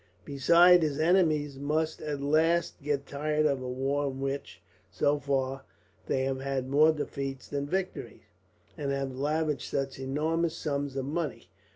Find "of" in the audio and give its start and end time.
3.45-3.61, 10.95-11.05